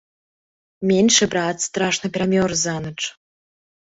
[0.91, 2.99] Меншы брат страшна перамёрз за ноч.